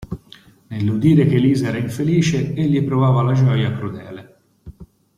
Nell'udire 0.69 1.27
che 1.27 1.35
Elisa 1.35 1.67
era 1.67 1.77
infelice, 1.77 2.55
egli 2.55 2.83
provava 2.83 3.21
la 3.21 3.33
gioia 3.33 3.71
crudele. 3.71 4.37